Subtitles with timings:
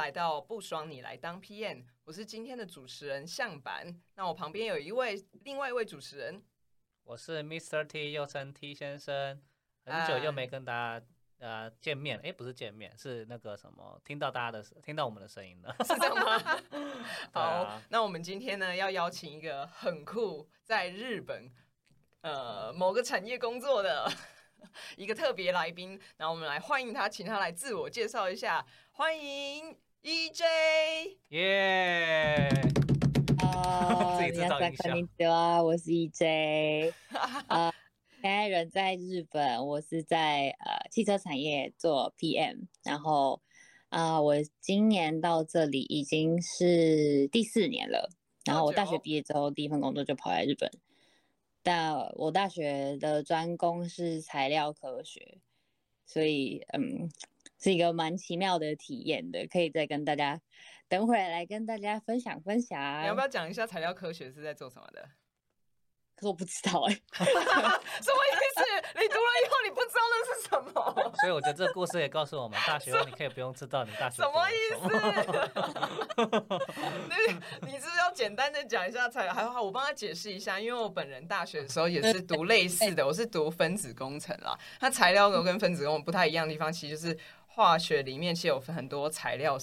[0.00, 3.94] 来到不爽你来当 PM，我是今天的主持人向板。
[4.14, 5.14] 那我旁边有一位
[5.44, 6.42] 另外一位主持人，
[7.04, 7.86] 我是 Mr.
[7.86, 9.42] T，又称 T 先生，
[9.84, 11.06] 很久又没跟大家
[11.38, 16.62] 呃见面，哎，不是见面，是那个什么，听到大家的听到我们的声音了，是这样吗？
[17.34, 21.52] 好，那我们今天呢要邀请一个很酷，在日本
[22.22, 24.10] 呃某个产业工作的。
[24.96, 28.64] 一个特别来宾，然后我们来欢迎他，请他来自我介绍一下。
[28.92, 30.42] 欢迎 EJ，
[31.28, 32.48] 耶！
[33.44, 34.58] 啊，自己制造
[34.96, 36.90] 音效啊，我是 EJ，
[37.48, 37.70] 啊，
[38.22, 43.42] 现在人在日本，我是在呃汽车产业做 PM，然后
[43.90, 48.10] 啊，我今年到这里已经是第四年了，
[48.46, 50.70] 然后我大学毕业之后第一份工作就跑来日本。
[51.62, 55.36] 但我大学的专攻是材料科学，
[56.06, 57.10] 所以嗯，
[57.60, 60.40] 是一个蛮奇妙的体验的，可以再跟大家
[60.88, 63.02] 等会来跟大家分享分享。
[63.02, 65.08] 你要不要讲一下材料科学是在做什么的？
[66.16, 68.60] 可我不知道哎， 什么意思？
[68.92, 70.70] 你读了以后你不知道那是什么？
[71.20, 74.82] 所以我觉得这个故事也告诉我们，大学你可以不用知道你大学什么意思。
[77.08, 84.54] 你你是要简单的讲一下材料，还好我帮他解释一下，因为我本人大学的时候也是读类似的，我是读分子工程啦。
[84.80, 87.18] 那材料跟分子工程不太一样的地方，其实就是
[87.52, 89.56] 化学里面其实有很多材料，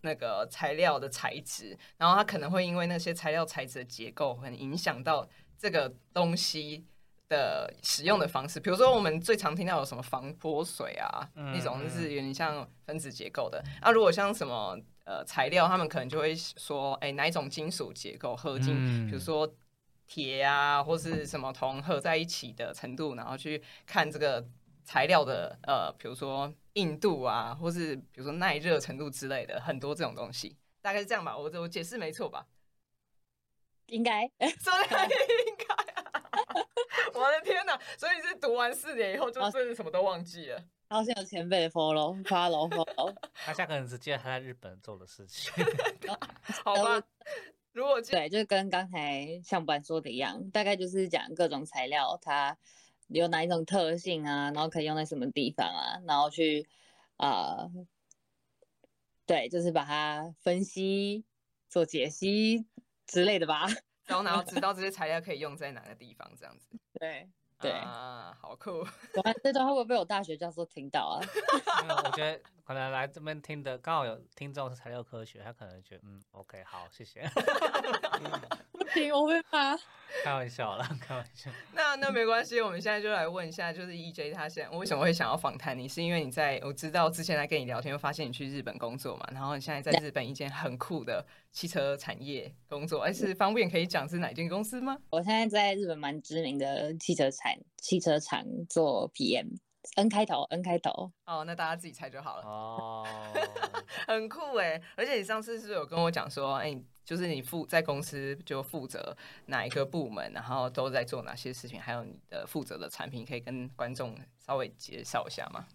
[0.00, 5.28] 那个材料的材质，然后它可能会因为那些材料材质的结构，很影响到。
[5.56, 6.84] 这个东西
[7.26, 13.64] 的使用的方式，比如说我们最常听到有什么防泼水啊，那种就是有点像分子结构的。
[13.80, 19.50] 那如果像什么呃材料，他们可能就会说，哎，哪一种金属结构合金，比如说
[20.06, 24.44] 铁啊，或是什么铜合在一起的程度，然后去看这个
[24.84, 31.36] 材料的呃，比如说硬度啊，或是比如说耐热程度之类的，很多这种东西，大概是这样吧。
[31.36, 32.46] 我我解释没错吧？
[33.88, 34.26] 应该，
[34.60, 34.82] 所以
[35.46, 36.10] 应该啊！
[37.12, 37.78] 我的天哪！
[37.98, 40.64] 所以是读完四年以后，就真的什么都忘记了。
[40.88, 43.14] 好像有前辈 follow，follow，follow。
[43.46, 45.52] 大家可能只记得他在日本做的事情。
[46.64, 47.02] 好吧，
[47.72, 52.56] 如果对，就跟刚才上班说的一样，大概就是讲各种材料它
[53.20, 56.68] 有哪一种特性啊，然后可以用在什么地方啊，然后去
[57.16, 57.68] 啊，
[59.26, 61.24] 对，就是把它分析
[61.68, 62.66] 做解析。
[63.06, 63.66] 之类的吧，
[64.06, 66.70] 然后然后知道这些材料可以用在哪个地方，这样子。
[66.98, 67.28] 对
[67.60, 68.82] 对啊，好酷！
[69.42, 71.20] 这段会不会被我大学教授听到啊？
[72.02, 77.20] 我觉得可能来这边听的刚好有听众是材料科学，他可能觉得嗯，OK，好，谢谢。
[79.12, 79.76] 我会怕。
[80.22, 81.50] 开玩笑啦， 开玩笑。
[81.74, 85.88] 那那没关系，我们现在就来问一下，就是 EJ 他现在为什么会想要访谈你？
[85.88, 89.28] 是因为你在我知道之前来跟你聊天，发现你去日本工作嘛？
[89.32, 94.96] 然后你现在在日本一间很酷的汽车产业工作，哎，是方便可以讲是哪间公司吗？
[95.10, 99.08] 我现在在日本蛮知名的汽车产汽车厂做
[99.84, 101.12] PM，N 开头，N 开头。
[101.26, 102.42] 哦，那大家自己猜就好了。
[102.44, 103.06] 哦，
[104.08, 104.80] 很酷哎！
[104.96, 106.80] 而且你上次是有跟我讲说，哎。
[107.04, 115.66] 就是你负在公司就负责哪一个部门，然后都在做哪些事情，还有你的负责的产品，可以跟观众稍微介绍一下吗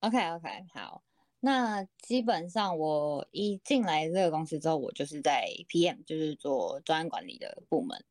[0.00, 1.02] ？OK OK，好，
[1.40, 8.04] 那基本上我一进来这个公司之后，我就是在 PM，就是做专案管理的部门。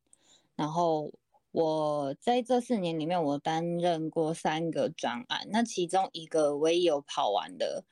[0.55, 1.13] 然后
[1.51, 7.83] 我在这四年里面，我担任过三个专案，那其中一个唯一有跑完的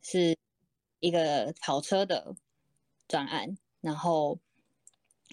[0.00, 0.36] 是
[1.00, 2.34] 一个跑车的
[3.06, 3.56] 专案。
[3.80, 4.38] 然后，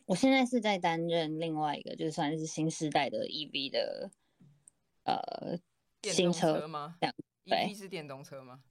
[0.06, 4.12] 我现在是在担任另外一个，就算是新时代的 EV 的
[5.04, 5.58] 呃
[6.04, 6.96] 新车吗？
[7.00, 7.16] 这样
[7.46, 8.62] ，EV 是电动车吗？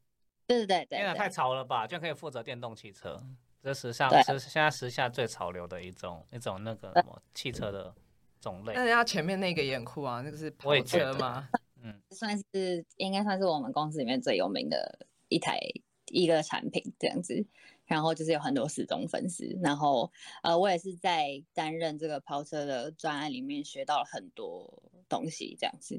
[0.47, 0.99] 对对对对。
[0.99, 1.87] 天太潮了吧！
[1.87, 3.21] 居然可以负责电动汽车，
[3.63, 7.95] 这时尚是现在时下最潮流的一种一种那个什么汽车的
[8.41, 8.73] 种类。
[8.75, 11.49] 那人家前面那个也很酷啊，那个是跑车吗？
[11.83, 15.59] 嗯，算是应该算是我们公司里面最有名的一台
[16.07, 17.47] 一个产品这样子。
[17.87, 20.13] 然后就是有很多死忠粉丝，然后
[20.43, 24.71] 呃，我也是在担任这个跑车的专案里面学到了很多
[25.09, 25.99] 东西，这样子。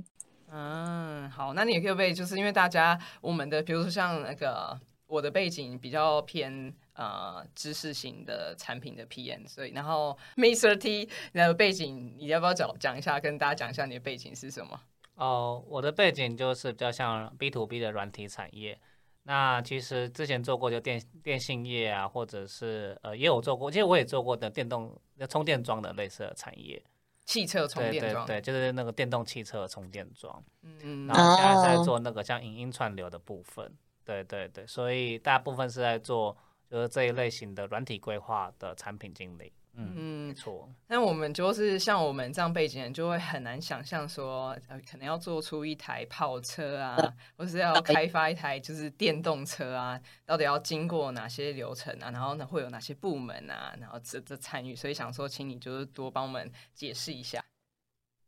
[0.52, 14.78] 嗯，好，那你也可以背，就是因为大家我们的，比如说像那个我的背景比较偏呃知识型的产品的 PM，所以然后 Mr T 你的背景，你要不要讲讲一下，跟大家讲一下你的背景是什么？
[15.16, 18.78] 哦，我的背景就是比较像 B to B 的软体产业。
[19.24, 25.00] 那其实之前做过就电电信业啊，或者是呃也有做过，其实我也做过的电动
[25.30, 26.84] 充电桩的类似的产业，
[27.26, 30.44] 汽车充电桩，对，就是那个电动汽车充电桩。
[30.64, 33.72] 嗯，然后现在在做那个像影音串流的部分。
[34.04, 36.36] 对对对，所以大部分是在做
[36.70, 39.52] 就是这一类型的软体规划的产品经理。
[39.74, 40.68] 嗯，没错。
[40.88, 46.98] 那我们就是像我们这样背景人，就会很难想象说，呃，可能要做出一台跑车啊，
[47.38, 52.12] 或是要开发一台就是电动车啊，到底要经过哪些流程啊？
[52.12, 53.74] 然后呢，会有哪些部门啊？
[53.80, 57.46] 然后这这参与，所以想说，请你就是多帮我们解释一下。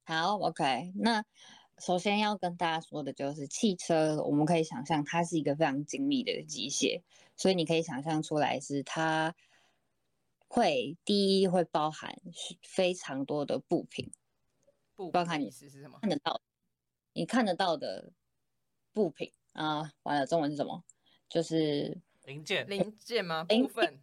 [0.06, 0.94] 好，OK。
[0.96, 1.22] 那
[1.80, 7.02] 首先要跟大家说的就是，汽车我们可以想象它是一个非常精密的机械，
[7.42, 9.34] 所以你可以想象出来是它。
[10.54, 12.14] 会第一会包含
[12.62, 14.12] 非常多的布品，
[14.98, 16.42] 不包含你是是什么看得到，
[17.14, 18.12] 你看得到的
[18.92, 20.84] 部品啊，完了中文是什么？
[21.30, 23.46] 就是零件零件吗？
[23.48, 24.02] 部分？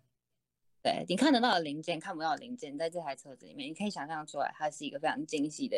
[0.83, 5.77] 对你看得到的零件，看不到的零件，在这台车子里面，你可以想象出来，它是一个非常精细的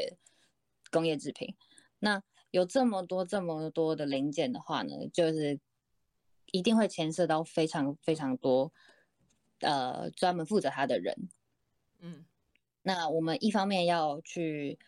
[0.92, 1.56] 工业制品。
[1.98, 2.22] 那
[2.52, 5.58] 有这么多这么多的零件的话呢，就是
[6.52, 8.72] 一定会牵涉到非常非常多。
[9.60, 11.28] 呃，专门负责他的人，
[11.98, 12.24] 嗯，
[12.80, 14.78] 那我们一方面要去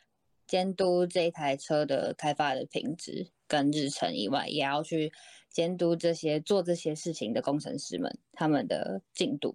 [0.46, 5.12] 监督这一台车的开发的品质跟日程以外，也要去
[5.50, 9.52] 监督这些做这些事情的工程师们他们的进度。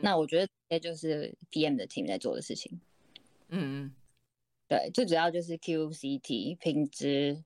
[0.00, 2.80] 那我觉得这就是 PM 的 team 在做的事情。
[3.48, 3.94] 嗯嗯，
[4.68, 7.42] 对，最主要就是 QCT 品质、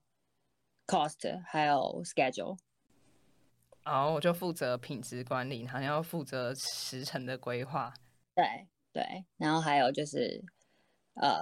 [0.85, 2.59] cost 还有 schedule。
[3.87, 7.93] 然后我就负责品质管理，好像要负责时程的规划。
[8.35, 10.43] 对对，然后还有就是
[11.13, 11.41] 呃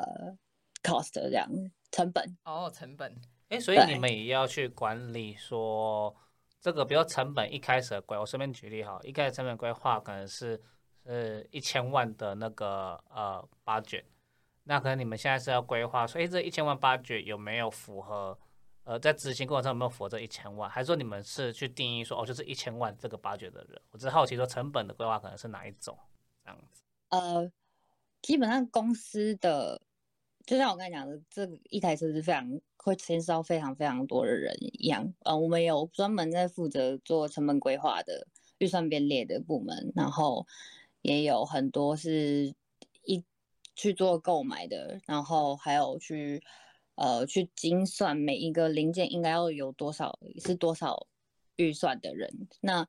[0.83, 1.49] ，cost 这样
[1.91, 2.37] 成本。
[2.43, 3.19] 哦，成本。
[3.49, 6.15] 哎，所以你们也要去管理说
[6.61, 10.61] 这个，比如成本一开始的规，我顺便举例哈，一开始成本规划可能是
[11.03, 14.05] 是一千万的那个呃 budget，
[14.63, 18.37] 那可能你们现在是要规划说，哎，这一千万 budget 有没有符合？
[18.85, 20.69] 呃，在执行过程中有没有符合这一千万？
[20.69, 23.81] 还是说你们是去定义说，哦，就是一千万这个八掘的人？
[23.89, 25.97] 我只是好奇说，成本的规划可能是哪一种
[26.43, 26.83] 这样子？
[27.09, 27.51] 呃，
[28.21, 29.81] 基本上公司的，
[30.45, 35.11] 就像我刚才讲的，这一台车是非常会牵涉到非常非常多的人一样。
[35.23, 38.27] 呃，我们有专门在负责做成本规划的
[38.59, 40.45] 预算编列的部门，然后
[41.01, 42.53] 也有很多是
[43.03, 43.25] 一
[43.75, 46.43] 去做购买的，然后还有去。
[46.95, 51.07] 呃，去精算每一个零件应该要有多少是多少
[51.57, 52.87] 预算的人，那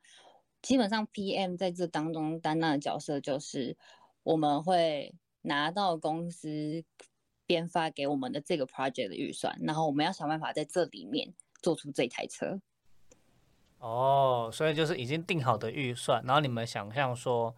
[0.63, 3.77] 基本上 PM 在这当中担当的角色就是，
[4.23, 6.85] 我们会拿到公司
[7.47, 12.61] 编发给我们的这个 project 的预算，然后我们要想办法在这里面做出这台车。
[13.79, 17.55] 哦，所以就是已经定好的预算，然后你们想象说，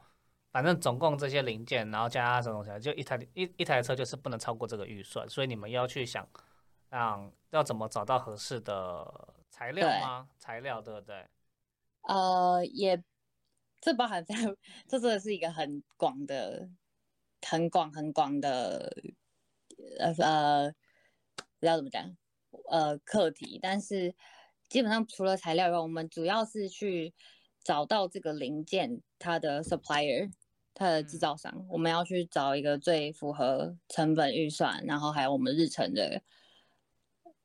[0.51, 6.29] 反正总共这些零件，然后加什么东西，就一台一一台车就是不能超过这个预算，所以你们要去想。
[6.91, 9.07] 让要怎么找到合适的
[9.51, 10.27] 材料吗？
[10.39, 11.29] 材料对不对？
[12.01, 13.05] 呃，也
[13.79, 14.35] 这包含在，
[14.87, 16.71] 这真的是一个很广的、
[17.43, 18.91] 很广、很广的，
[19.99, 20.73] 呃呃，
[21.37, 22.17] 不知道怎么讲，
[22.71, 23.59] 呃，课题。
[23.61, 24.15] 但是
[24.71, 27.13] 基本上除了材料以外，我们主要是去
[27.63, 30.33] 找到这个零件它的 supplier，
[30.79, 31.67] 它的制造商。
[31.69, 36.23] 我们要去找一个最符合成本预算，然后还有我们日程的。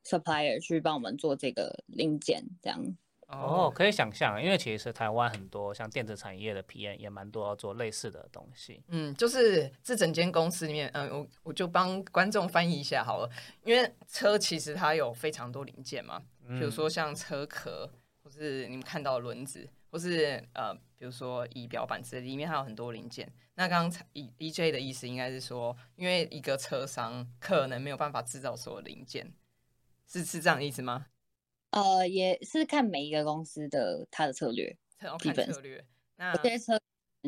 [0.05, 2.97] supplier 去帮我们做这个零件，这样
[3.27, 8.83] 哦，可以想象，因为其实台湾很多像电子产业的 PM 也蛮多要做类似的东西。
[8.89, 13.29] 嗯，就是这整间公司里面，嗯，我我就帮观众翻译一下好了，
[13.63, 17.89] 因为车其实它有非常多零件嘛，比如说像车壳，
[18.21, 23.31] 或是你们看到轮子，或是呃，比如说仪表板之类，里面还有很多零件。
[23.53, 29.31] 那刚才 E E J 的意思应该是说，因为一个车商可能没有办法制造所有零件。
[30.07, 31.05] 是是这样的意思吗？
[31.69, 34.75] 呃，也是看每一个公司的它的策略，
[35.19, 35.85] 基本策略。
[36.15, 36.81] 那有些车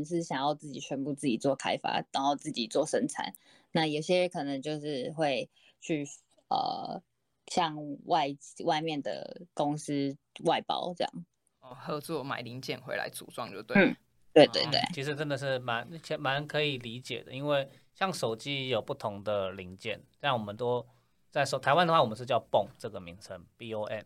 [0.04, 3.32] 是想要自己全部自己做开发，然后自己做生产。
[3.74, 5.48] 那有些可能就是会
[5.82, 6.04] 去
[6.48, 7.00] 呃，
[7.46, 11.26] 向外外面的公司外包这样。
[11.68, 13.76] 哦，合作买零件回来组装就对。
[13.82, 13.96] 嗯，
[14.34, 14.80] 对对对。
[14.94, 15.88] 其实真的是蛮
[16.20, 20.86] 蛮可以理解的，因为像手机有不同的零件，但我们都。
[21.32, 24.06] 在说台湾的话，我们是叫 BOM 这个名称，B O N，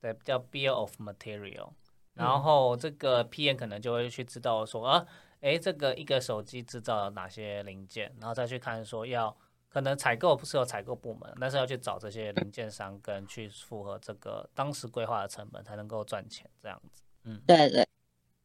[0.00, 1.68] 对，叫 Bill of Material。
[2.14, 5.06] 然后这个 P N 可能就会去知道说，啊，
[5.42, 9.36] 哎，这个一个手机制造了哪些零件，然后再去看说要
[9.76, 17.02] 可能采购不是有采购部门，但是要去找这些零件商跟去符合这个当时规划的成本，才能够赚钱这样子。
[17.24, 17.86] 嗯，对对，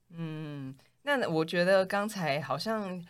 [0.10, 3.02] 嗯，那我觉得刚才好像。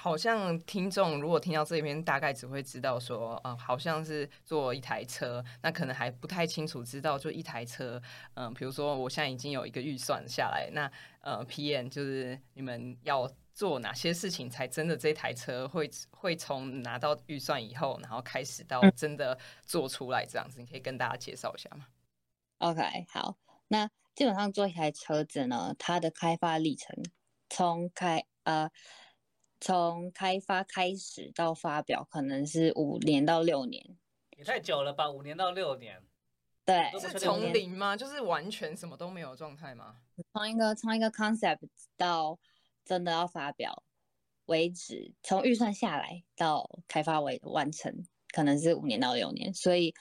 [0.00, 8.00] 好像听众如果听到这边，大概只会知道说，嗯，好像是做一台车，那可能还不太清楚知道，就一台车，
[8.34, 19.36] 嗯，比如说我现在已经有一个预算下来，那呃，PM 就是你们要做哪些事情，才真的这台车会会从拿到预算以后，然后开始到真的
[19.66, 21.88] 做出来这样子，你可以跟大家介绍一下吗
[22.58, 23.36] ？OK，好，
[23.66, 26.96] 那基本上做一台车子呢，它的开发历程
[27.48, 28.70] 从开呃。
[29.60, 33.98] 从开发开始到发表，可能是五年到六年，
[34.36, 35.10] 也太久了吧？
[35.10, 36.00] 五年到六年，
[36.64, 37.96] 对，是从零吗？
[37.96, 39.96] 就是完全什么都没有状态吗？
[40.32, 41.58] 从一个从一个 concept
[41.96, 42.38] 到
[42.88, 43.84] 真的要发表
[44.46, 49.52] 为止，从预算下来到开发为完成，可能是五年到六年。
[49.52, 49.94] 所以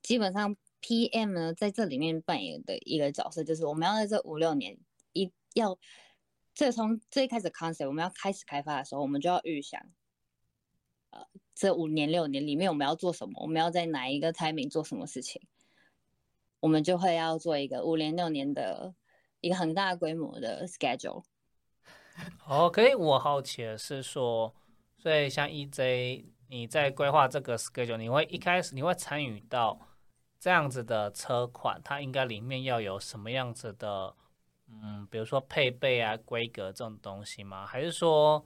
[0.00, 4.78] 基本上 PM 呢，在这里面扮演的一个角色，就是我们要在这五六年
[5.12, 5.76] 一要。
[6.54, 9.80] 这从最开始 concept 我们要开始开发的时候，我们就要预想，
[11.10, 15.40] 呃，这五年六年里面我们要做什么，我们要在哪一个 timing 做什么事情，
[16.58, 18.94] 我们就会要做一个五年六年的
[19.40, 21.22] 一个很大规模的 schedule。
[22.48, 24.54] OK，我好奇的是说，
[24.96, 29.78] 所以像 EJ 你在规划这个 schedule，你会一开始你会参与到
[30.38, 34.14] 这样子的车款，它应该里面要有什么样子的？
[34.70, 37.64] 嗯，比如说配备啊、规格这种东西吗？
[37.64, 38.44] 还是说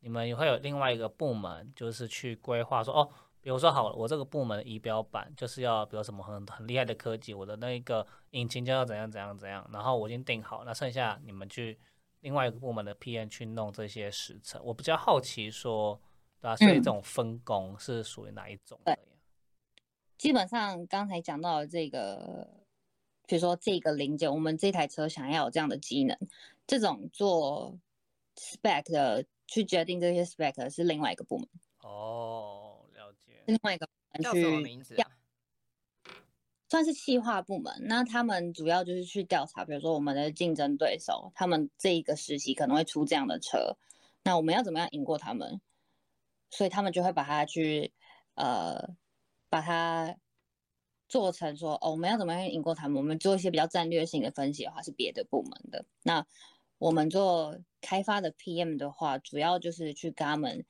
[0.00, 3.08] 你们也会有另外一个部门，就是去规划说，哦，
[3.40, 11.78] 比如说好，我这个部门的仪表板就是要，比如什么很很厉害的科技，我的那个引擎就要怎样怎样怎样，然后我已经定好，那剩下你们去
[12.22, 14.60] 另外一个部门的 PM 去弄这些时程。
[14.64, 16.00] 我比较好奇说，
[16.40, 16.56] 对吧？
[16.56, 18.98] 所以这种分工是属于哪一种的呀？
[20.18, 22.48] 基本上刚才讲到的这个。
[23.24, 26.14] 比如说这个零件，我们这台车想要有这样的机能，
[26.66, 27.78] 这种做
[28.36, 31.48] spec 的去决定这些 spec 是另外一个部门。
[31.78, 33.42] 哦，了解。
[33.46, 33.88] 另外一个
[34.20, 34.96] 叫什么名字？
[36.72, 37.70] 算是企划部门。
[37.82, 43.76] 那他们主要就是去调查，比如说我们的竞争对手，他们这一个时期可能会出这样的车，
[44.22, 45.60] 那我们要怎么样赢过他们？
[46.48, 47.92] 所以他们就会把它去
[48.36, 48.88] 呃，
[49.50, 50.16] 把它。
[51.08, 52.96] 做成说哦，我们要怎么样赢过他们？
[52.96, 55.84] 我们做一些比较战略性的分析的话，是别的部门的。
[56.02, 56.24] 那
[56.78, 60.64] 我们做开发的 PM 的话，主要就是去跟他们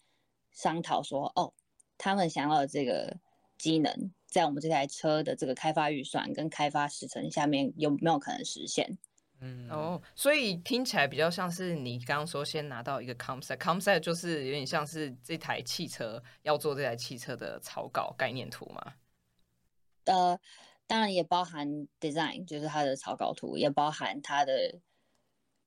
[0.50, 1.54] 商讨说，哦，
[1.96, 3.18] 他们想要的这个
[3.56, 8.98] 机能，在我们这台车的这个开发预算跟开发时程下面有没有可能实现？
[9.40, 18.94] 嗯哦，所以听起来比较像是你刚刚说先拿到一个 concept，concept 就是有点像是这台汽车要做这台汽车的草稿概念图嘛。
[20.04, 20.38] 呃，
[20.86, 21.68] 当然也包含
[22.00, 24.80] design，就是它的草稿图，也包含它的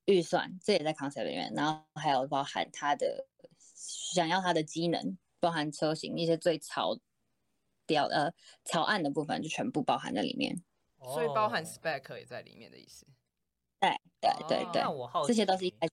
[0.06, 1.54] 预算，这也在 concept 里面。
[1.54, 6.98] 然后还有包含它的想要它的机能，包含车型一些最草
[7.86, 8.32] 表呃
[8.64, 10.56] 草案的部分，就全部包含在里面。
[11.14, 13.06] 所以包含 spec 也在里面的意思。
[13.80, 13.90] 对
[14.22, 14.82] 对对对，
[15.28, 15.92] 这些都是一开始。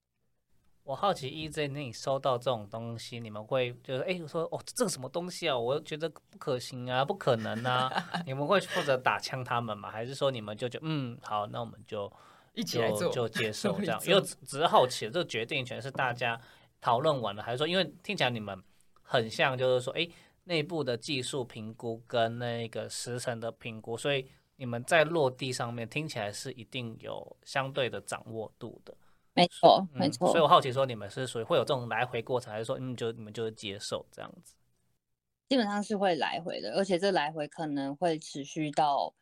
[0.85, 5.57] 我好奇 EZ，那你收到这种东西，你们会就是哎，说哦，这个什么东西啊？
[5.57, 7.89] 我觉得不可行啊，不可能啊！
[8.27, 9.91] 你们会负责打枪他们吗？
[9.91, 12.13] 还是说你们就就嗯，好，那我们就
[12.55, 14.01] 一起来做，就接受 这样？
[14.05, 16.41] 因为只是好奇，这个决定权是大家
[16.81, 18.61] 讨论完了，还是说，因为听起来你们
[19.03, 20.09] 很像，就是说，哎，
[20.45, 28.95] 内部的技术评估跟那个时程的评估，所以你们在落地上面听起来是一定有相对的掌握度的。
[29.35, 30.29] 没错，没错。
[30.29, 34.55] 所以我好奇说，你们是属于会有这种来回过程，还是说，嗯，就你们就是接受这样子？
[35.49, 39.15] 基本上是会来回的，而且这来回可能会持续到，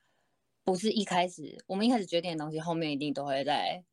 [0.65, 3.85] 不是一开始我们一开始决定的东西，后面一定都会在。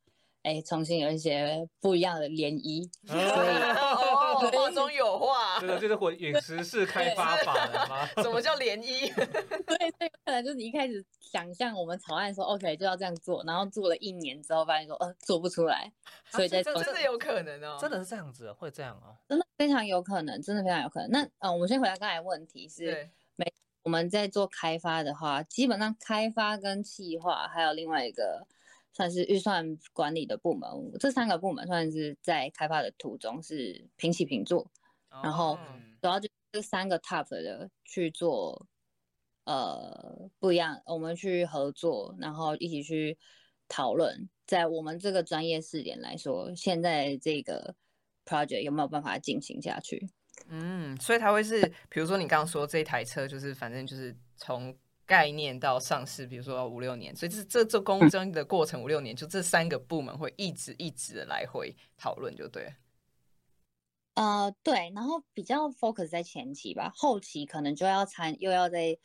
[0.43, 3.19] 哎，重新有一些不一样的涟漪， 所以
[4.39, 8.07] 话中有话，这个就是混陨石式开发法了吗？
[8.21, 9.13] 什么叫涟漪？
[9.65, 15.91] 对，这可能就是你一开始想象我们草案说 OK 就要这样做，然后做了一年之后发现说呃做不出来，
[16.29, 21.09] 所以在真的有可能哦，真的是这样子，会这样哦，真的非常有可能，真的非常有可能。
[21.11, 23.51] 那嗯，我们先回答刚才问题是，每
[23.83, 28.45] 我们在做开发的话，基本上开发跟企划还有另外一个。
[28.97, 30.67] 算是预算管理的部门，
[30.99, 34.71] 这三个部门算是在开发的途中是平起平坐，
[35.21, 35.55] 然后
[36.01, 38.65] 主要就这三个 top 的去做，
[39.43, 43.15] 呃，不一样，我们去合作，然后一起去
[43.67, 47.75] 讨论，在我们这个专业试点来说，现在这个
[48.25, 50.09] project 有没有办法进行下去？
[50.47, 54.75] 嗯，所以他会是，比如说你刚刚说这台车，就是反正就是从。
[55.07, 62.75] 概念到上市，比如说五六年，所以这这这公争的过程五六年，就这三个部门会一直一直的来回讨论，就对。
[64.15, 68.97] 呃，对，然后比较 focus 在前期吧，后期可能就要参又要再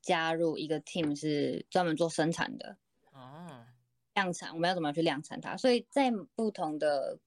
[0.00, 2.76] 加入一个 team 是专门做生产的
[3.12, 3.66] 哦，
[4.14, 5.56] 量产，我们要怎么去量产它？
[5.56, 7.18] 所以在不同的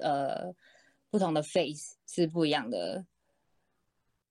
[0.00, 0.54] 呃
[1.10, 3.04] 不同的 phase 是不一样的，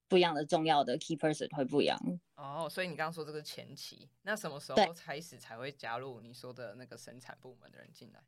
[0.07, 1.99] 不一样的重要的 key person 会不一样。
[2.35, 8.21] 哦，所以你刚刚说这个前期，那什么时候开始才会加入你说的那个生产部门的人进来？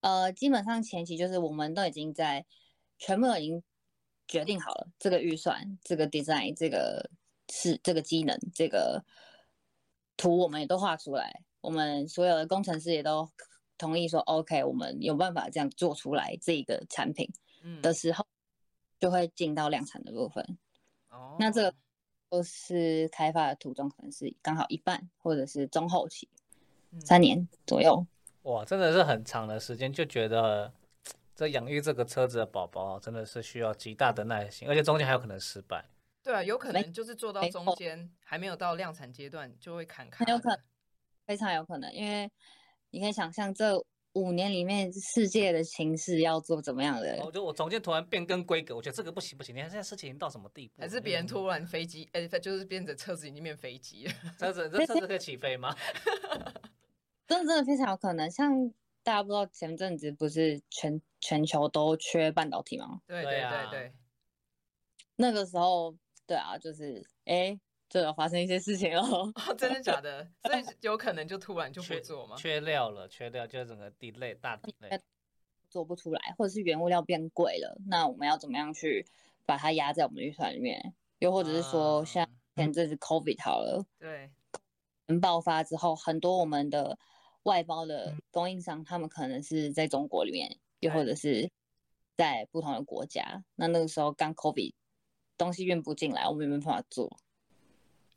[0.00, 2.44] 呃，基本上前期就是我们都已经在
[2.98, 3.62] 全部都已经
[4.26, 7.10] 决定好了这个预算、这个 design、这个
[7.50, 9.04] 是这个机能、这个
[10.16, 11.42] 图，我们也都画出来。
[11.60, 13.30] 我们所有的工程师也都
[13.76, 17.30] 同意说 OK，我们有办法这样做出来这个产品
[17.62, 18.26] 嗯的时候，
[18.98, 20.58] 就会进到量产的部分。
[21.10, 21.74] 哦，那这个
[22.34, 26.28] 都是开发的途中，可能是刚好一半，或者是中后期
[26.90, 28.04] 嗯三年左右。
[28.42, 30.72] 哇，真的是很长的时间，就觉得
[31.36, 35.84] 这养育这个车子的宝宝真的是需要极大的耐心，而且中间还有可能失败。
[36.24, 40.58] 对啊，有可能就是做到中间还没有到量产阶段就会砍卡很有可能
[41.26, 42.28] 非常有可能，因为
[42.90, 43.72] 你可以想象这
[44.14, 50.86] 五年里面世界的形势要做怎么样的我觉得我中间突然变更规格，我觉得这个不行不行，你看现在事情已经到什么地步了？
[50.86, 54.12] 还是别人嗯突然飞机，哎、就是变成车子已经变飞机了。
[54.38, 55.74] 车子这车子可以起飞吗？
[57.26, 58.30] 真的真的非常有可能。
[58.30, 58.68] 像
[59.02, 63.00] 大家不知道前阵子不是全全球都缺半导体吗？
[63.06, 63.92] 对对对啊对对，
[65.16, 67.58] 那个时候，对啊，就是哎，
[67.94, 69.32] 就有发生一些事情哦。
[69.36, 70.28] 哦，真的假的？
[70.42, 72.34] 所以有可能就突然就不缺做吗？
[72.36, 75.00] 缺料了，缺料就是整个 delay 大 delay。
[75.70, 79.06] 做不出来，或者是原物料变贵了，那我们要怎么样去
[79.46, 80.92] 把它压在我们的预算里面？
[81.20, 84.30] 又或者是说，啊像前阵子 COVID 好了，对，
[85.20, 86.98] 爆发之后，很多我们的
[87.44, 91.48] 外包的供应商，他们可能是在中国里面，又或者是
[92.16, 93.44] 在不同的国家。
[93.54, 94.74] 那那个时候刚 COVID，
[95.36, 97.16] 东西运不进来，我们没办法做。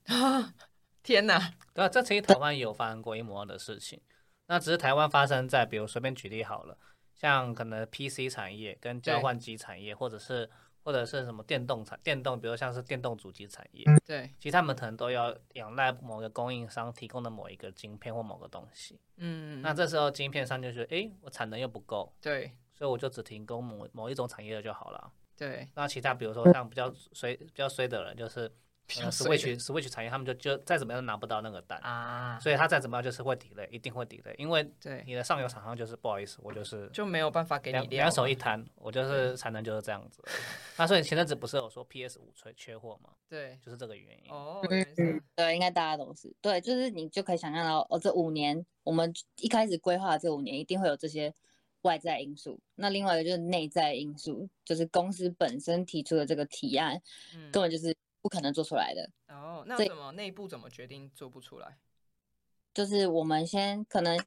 [0.08, 0.54] 啊，
[1.04, 1.54] 天哪！
[1.74, 4.02] 对啊，这其实台湾也有发生过一模一样的事情，
[4.48, 6.78] 那只是台湾发生在，比如随便举例好了，
[7.14, 10.50] 像可能 PC 产业跟交换机产业，或者是
[10.84, 19.00] 或者是什么电动产电动，比如像是电动主机产业，对，其实他们可能都要仰赖某个供应商提供的某一个晶片或某个东西。
[19.18, 25.12] 嗯，那这时候晶片商就觉得，诶，我产能又不够，对所以我就只提供某某一种产业的就好了。
[25.36, 28.50] 对，那其他比如说像比较衰比较衰的人，就是
[28.88, 31.78] Switch Switch 产业，他们就就再怎么样都拿不到那个单。
[31.80, 40.24] 啊，所以他再怎么样就是会 delay，一定会 delay，因为对，你的上游厂商就是不好意思，我就是就没有办法给你两两手一摊，我就是产能就是这样子。
[40.78, 43.10] 那所以前阵子不是有说 PS 五缺缺货吗？
[43.30, 44.32] 对，就是这个原因。
[44.32, 44.62] 哦，
[45.36, 51.34] 对，应该大家都是对，就是你就可以想象到，哦，这五年我们一开始规划这五年一定会有这些
[51.82, 52.58] 外在因素。
[52.76, 57.02] 那另外一个就是内在因素，就是公司本身提出的这个提案
[57.36, 59.10] 嗯根本就是不可能做出来的。
[59.28, 61.78] 哦，那这怎么内部怎么决定做不出来？
[62.74, 64.20] 就是我们先可能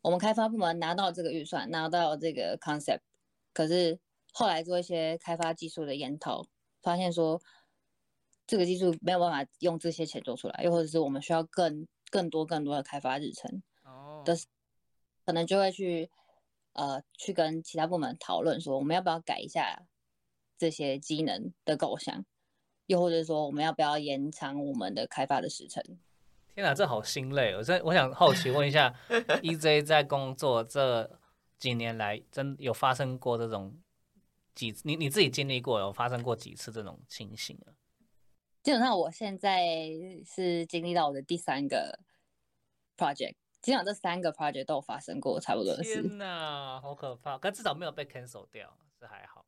[0.00, 3.00] 我们开发部门拿到这个预算，拿到这个 concept，
[3.52, 4.00] 可是
[4.32, 6.44] 后来做一些开发技术的研讨，
[6.82, 7.40] 发现说
[8.46, 14.36] 这个技术没有办法用这些钱做出来，又或者是我们需要更更多更多的开发日程，哦，的
[15.24, 16.10] 可能就会去
[16.72, 19.86] 呃去跟其他部门讨论说，我们要不要改一下
[20.58, 22.24] 这些机能的构想，
[22.92, 25.82] 又或者说我们要不要延长我们的开发的时程。
[26.54, 27.62] 天哪，这好心累哦！
[27.62, 28.94] 这我想好奇问一下，
[29.42, 31.18] EJ 在工作这
[31.58, 33.74] 几年来，真有发生过这种
[34.54, 37.72] 几你你自己经历过有发生过几次这种情形啊？
[38.62, 39.88] 基本上我现在
[40.26, 41.98] 是经历到我的第三个
[42.98, 46.02] project，基本上这三个 project 都有发生过差不多的事。
[46.02, 47.38] 天哪，好可怕！
[47.38, 49.41] 可至少没有被 cancel 掉，是还好。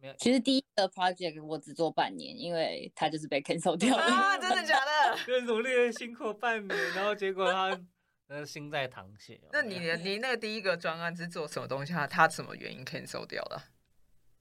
[0.00, 4.04] 没有，其实第一个 project 我只做半年，因为它就是被 cancel 掉了。
[4.04, 5.18] 啊，真的假的？
[5.26, 7.80] 更努力的辛苦半年，然后结果他
[8.28, 9.40] 呃心在淌血。
[9.52, 11.92] 那你的你那个第一个专案是做什么东西？
[11.92, 13.64] 它它什么原因 cancel 掉了？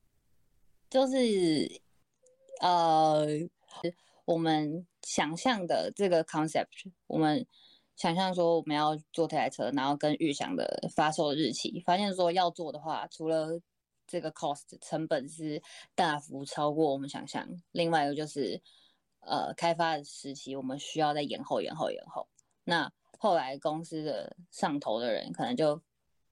[0.89, 1.81] 就是
[2.61, 3.25] 呃，
[4.25, 6.67] 我们想象的这个 concept，
[7.07, 7.45] 我们
[7.95, 13.59] 想象说我们要做这台车，然后跟预想的发售日期，发现说要做的话，除了
[14.07, 15.61] 这个 cost 成本是
[15.93, 18.61] 大幅超过我们想象，另外一个就是
[19.19, 22.27] 呃开发的时期我们需要再延后、延后、延后。
[22.63, 25.81] 那后来公司的上头的人可能就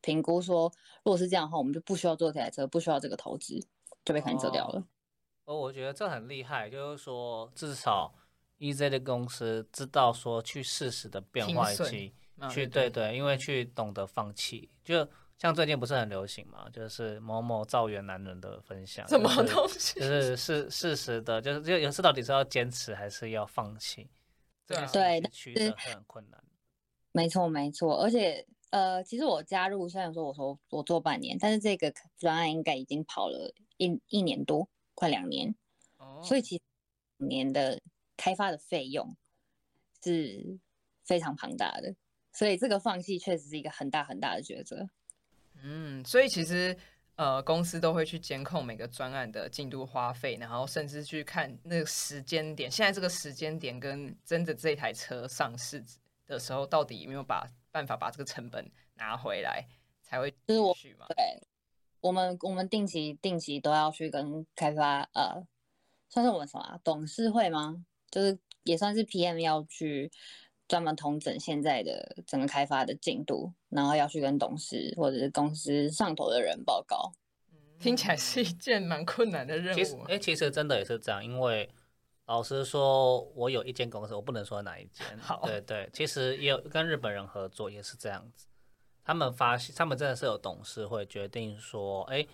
[0.02, 0.72] 评估说，
[1.04, 3.60] 如果是这样的话，我们就不需要做这台车，不需要这个投资，
[4.04, 4.88] 就被 cancel 掉了。
[5.46, 8.14] 哦，我觉得这很厉害，就是说至少
[8.60, 20.00] EZ 的公司知道说去适时的变化期，啊去对对，因为去懂得放弃，就像最近不是很流行嘛，就是某某造园男人的分享，什么就是东西？
[20.00, 24.10] 就是事事实的，就是就有事到底是要坚持还是要放弃？
[24.66, 26.42] 对对取但舍是很困难。
[27.12, 35.54] 没错，没错，而且呃，其实我加入虽然说我说我做半年，但是这个专案应该已经跑了一一年多，快两年，
[35.98, 36.64] 哦所以其实
[37.18, 37.80] 年的
[38.18, 39.16] 开发的费用
[40.04, 40.58] 是
[41.04, 41.94] 非常庞大的，
[42.34, 44.90] 所以这个放弃确实是一个很大很大的抉择。
[45.68, 46.78] 嗯，所以其实
[47.16, 55.84] 呃，公司都会去监控每个专案的进度花费，然后甚至去看那个时间点，现在这个时间点跟真的这台车上市
[56.28, 59.66] 的时候，到底有没有把办法把这个成本拿回来，
[60.04, 60.76] 才会就是我？
[61.16, 61.42] 对，
[62.02, 65.44] 我们我们定期定期都要去跟开发呃，
[66.10, 67.84] 算是我们什么、啊、董事会吗？
[68.12, 70.12] 就是也算是 PM 要去
[70.68, 77.12] 专门统整现在的整个开发的进度，然后要去跟董事或者是公司上头的人报告。
[77.78, 79.98] 听起来是一件蛮困难的任其实。
[80.08, 81.70] 哎、其实真的也是这样，因为
[82.26, 85.06] 老实说，我有一间公司，我不能说哪一间。
[85.20, 88.48] 好对对，其实也有跟日本人合作，也是这样子。
[89.04, 92.26] 他们发现，他们真的是有董事会决定说，哎、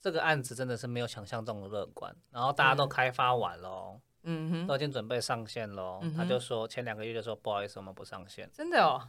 [0.00, 9.08] 这个案子真的是没有想象中的乐观，然后大家都嗯开发完喽，嗯哼，都已经准备上线喽，嗯他就说前两个月就说不好意思，我们不上线，真的哦。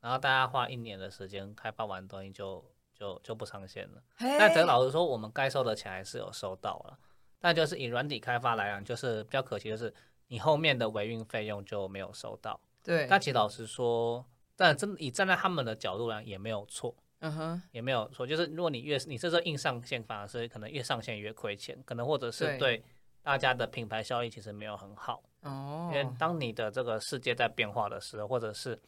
[0.00, 4.02] 然后大家花一年的时间开发完东西就就就不上线了。
[4.18, 6.98] 但等老实说，我们该收的钱还是有收到了，
[7.38, 9.92] 但就是以软体开发来讲，就是比较可惜，就是
[10.28, 12.58] 你后面的维运费用就没有收到。
[12.82, 14.24] 对，但其实老实说，
[14.56, 18.26] 但真以站在他们的角度来，也没有错，嗯哼，也没有错。
[18.26, 22.84] 就是如果你越你这时候硬上线，反而是可能越上线越亏钱，可能或者是对对
[23.22, 25.22] 大家的品牌效益其实没有很好。
[25.42, 28.80] 哦因，为当你的这个世界在变化的时候，或者是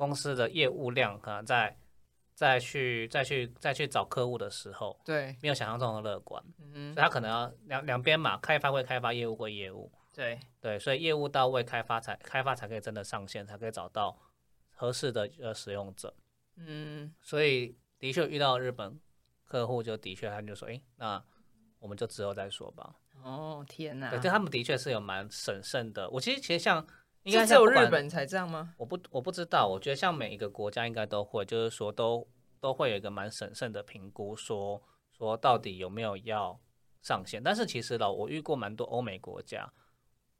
[0.00, 1.76] 公司的业务量可能在
[2.34, 14.18] 再去再去再去找客户的时候，对，没有想象中的乐观，嗯哼，所以他可能要两两边嘛，开发归开发，业务归业务，对，对，所以业务到位，开发才开发才可以真的上线，才可以找到
[14.70, 16.14] 合适的呃使用者。
[16.56, 18.98] 嗯，所以的确遇到日本
[19.44, 21.22] 客户，就的确他们就说，诶，那
[21.78, 22.96] 我们就之后再说吧。
[23.22, 26.08] 哦，天哪，对，对他们的确是有蛮审慎的。
[26.08, 26.86] 我其实其实像
[27.22, 28.74] 应该是只有日本才这样吗？
[28.78, 32.26] 我不我不知道，我觉得像每一个国家应该都会，就是说都
[32.60, 36.58] 都会有一个蛮审慎的评估，说说到底有没有要
[37.02, 37.42] 上线。
[37.42, 39.70] 但是其实呢，我遇过蛮多欧美国家，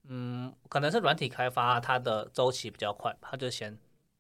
[0.05, 3.79] 嗯，可能是软体开发它的周期比较快，它就先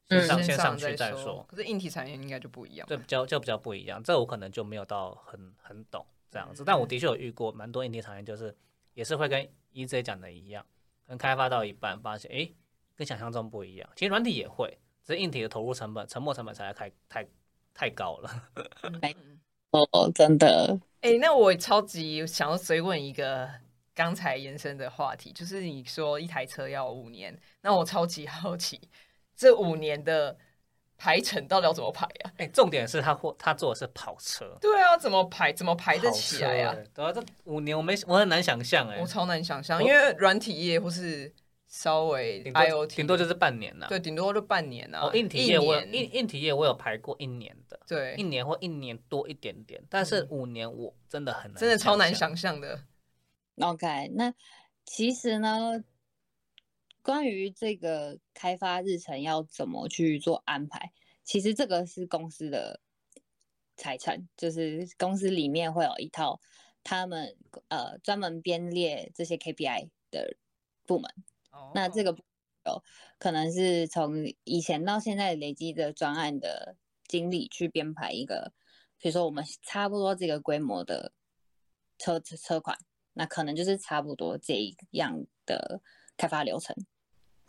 [0.09, 2.87] 先嗯上先上上去再说说，，可是硬体产业应该就不一样。
[2.87, 4.03] 对，比较就比较不一样。
[4.03, 8.55] 这我可能就没有到很很懂这样子，但我的确有遇过蛮多硬体产业，就是
[8.92, 10.66] 也是会跟 EZ 讲的一样，
[11.11, 12.49] 跟开发到一半发现，哎，
[12.94, 13.90] 跟想象中不一样。
[13.96, 17.27] 其实软体也会，只是硬体的投入成本、沉没成本才太太
[17.75, 18.31] 太高了。
[19.73, 23.51] 哦，真的，哎、那我超级想要追问一个
[23.92, 28.81] 刚才延伸的话题，就是你说一台车要五年，那我超级好奇，
[29.35, 30.38] 这五年的
[31.00, 32.30] 排程到底要怎么排啊？
[32.36, 35.50] 哎、重点是他或他坐的是跑车，对啊，怎么排？
[35.50, 41.32] 怎么排得起来呀、欸对啊，这五年我没我很难想象哎、我超难想象，因为软体业或是
[41.68, 45.06] 稍微 IOT，顶多就是半年呐、对，顶多就半年啊。
[45.06, 52.14] 哦，硬体业我硬硬体业我有排过一年的，对一，年或一年多一点点，但是五年我真的很难，真的超难。
[52.14, 52.78] 想象的。
[53.62, 54.32] OK，那
[54.84, 55.82] 其实呢，
[57.02, 60.92] 关于这个开发日程要怎么去做安排，
[61.24, 62.80] 其实这个是公司的
[63.76, 66.40] 财产，就是公司里面会有一套
[66.84, 67.36] 他们
[67.68, 70.36] 呃专门编列这些 KPI 的
[70.86, 71.10] 部门。
[71.74, 72.22] 那这个个
[72.66, 72.82] 有
[73.18, 76.76] 可能是从以前到现在累积的专案的
[77.08, 78.52] 经历去编排一个，
[78.98, 81.12] 比如说我们差不多这个规模的
[81.98, 82.76] 车车车款，
[83.14, 85.80] 那可能就是差不多这一样的
[86.20, 86.76] 开发流程。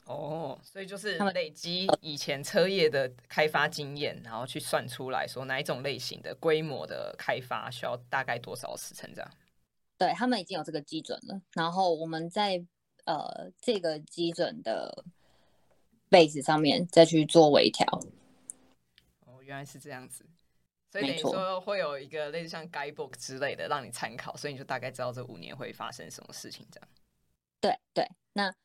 [0.06, 9.32] 哦，所以就是他们累积以前车业的开发经验，然后去算出来说哪一种类型的规模的开发需要大概多少时程这样。
[9.98, 12.64] 对他们已经有这个基准了，然后我们在
[13.06, 15.06] 呃这个基准的
[16.10, 17.86] base 上面再去做微调。
[19.26, 20.26] 哦，原来是这样子，
[20.92, 26.90] 所以等于说会有一个类似像 guidebook 之类的让你参考，所以你就大概知道这五年会发生什么事情这样。
[27.62, 28.56] 对对，那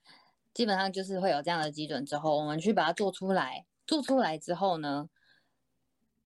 [0.55, 5.09] 基本上就是会有这样的基准之后，我们去把它做出来，做出来之后呢，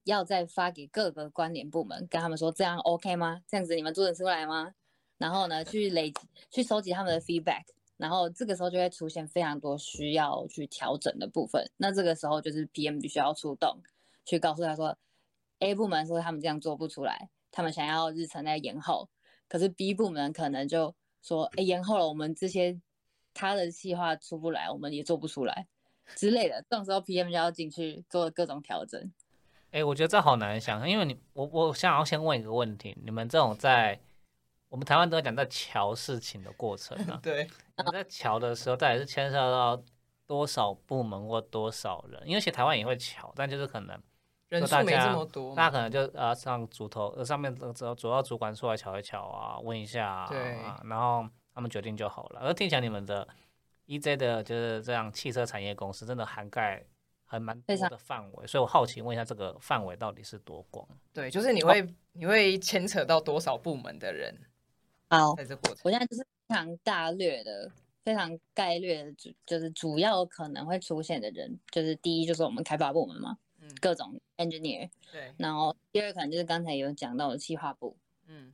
[0.04, 3.42] 要再发给各个关联部门，跟他们说这样 OK 吗？
[3.46, 4.74] 这样子你们做得出来吗？
[5.18, 6.12] 然后呢，去累
[6.50, 7.64] 去收集他们的 feedback，
[7.96, 11.70] 然后这个时候就会出现非常多需要去调整的部分。
[11.76, 13.82] 那这个时候就是 PM 必须要出动，
[14.24, 14.96] 去告诉他说
[15.58, 19.10] ，A 部门说他们这样做不出来，他们想要日程在延后，
[19.48, 22.80] 可是 B 部门可能就说，哎，延后了，我们这些
[23.34, 25.66] 他的计划出不来，我们也做不出来
[26.16, 26.64] 之类的。
[26.68, 29.12] 这种时候 PM 就要进去做各种调整。
[29.70, 34.00] 哎，我觉得这好难想，因为你我我想要先问一个问题：你们这种在
[34.68, 37.48] 我们台湾都讲在瞧事情的过程啊， 对，
[37.92, 39.80] 在瞧的时候，到底是牵涉到
[40.26, 42.20] 多少部门或多少人？
[42.26, 44.00] 因为其实台湾也会瞧，但就是可能
[44.48, 52.40] 人数没这么多，大家可能就呃上主头呃上面主主要主管出来瞧一瞧啊，问一下啊，然后他们决定就好了。
[52.40, 53.26] 而听起来你们的
[53.86, 56.84] EJ 的就是这样汽车产业公司，真的涵盖。
[57.32, 60.84] 还蛮多的范围，所以我好奇问一下，这个范围到底是多广？
[61.12, 64.36] 对，就是你会你会牵扯到多少部门的人？
[65.08, 67.70] 好，在这过程，我现在就是非常大略的、
[68.02, 78.52] 非常概略的，主就是主要可能会出现的人，就是第一就是我们开发部门嘛，嗯，各种 engineer，对，然后第二可能就是刚才有讲到的企划部，嗯，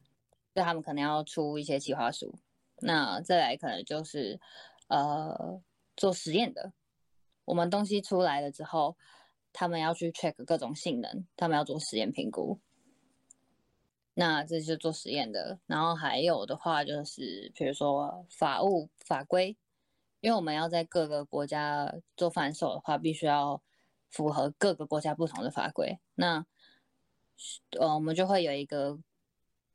[0.55, 2.39] 就他们可能要出一些企划书，
[2.81, 4.41] 那再来可能就是
[4.89, 5.61] 呃
[5.97, 6.73] 做实验的。
[7.45, 8.97] 我们东西出来了之后，
[9.53, 12.59] 他们要去 check 各种性能，他们要做实验评估。
[14.15, 15.61] 那这是做实验的。
[15.67, 19.57] 然后还有的话就是，比如说法务法规，
[20.21, 23.63] 因为我们要在各个国家做贩售的话，必须要
[24.11, 25.99] 符合各个国家不同的法规。
[26.15, 26.45] 那
[27.79, 28.99] 呃，我们就会有一个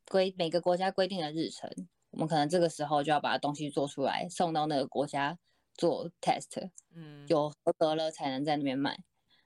[0.10, 1.70] 规，每个国家规定的日程，
[2.12, 5.40] 我们可能这个时候就要把东西做出来，送到那个国家。
[5.76, 9.00] 做 test，嗯，有合格了才能在那边卖。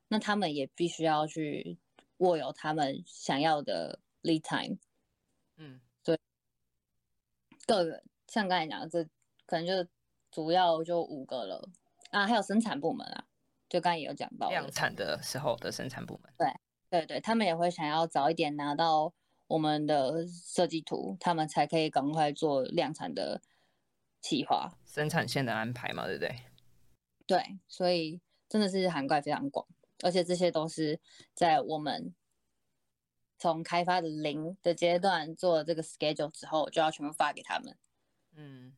[0.08, 1.78] 那他们也必须要去
[2.18, 4.78] 握有他们想要的 lead time，
[5.56, 6.20] 嗯，对。
[7.68, 9.04] 各个像刚才讲的，这
[9.46, 9.88] 可能就
[10.32, 11.70] 主要就五个了
[12.10, 13.26] 啊，还有生产部门啊，
[13.70, 16.34] 就刚才也有讲到量产的时候的生产部门。
[16.38, 16.52] 对
[16.90, 19.14] 对对，他们也会想要早一点拿到
[19.48, 23.42] 我们的设计图，他们才可以赶快做量产的。
[24.22, 26.36] 企划生产线的安排嘛，对不对？
[27.28, 29.68] 对，所以真的是涵盖非常广，
[30.02, 31.00] 而且这些都是
[31.36, 32.12] 在我们
[33.38, 37.78] 从开发的零的阶段做了这个 schedule 之后，就要全部发给他们。
[38.34, 38.74] 嗯，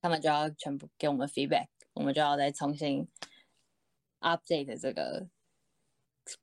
[0.00, 3.08] 他们就要全部给我们 feedback，我们就要再重新
[4.20, 5.26] update 这个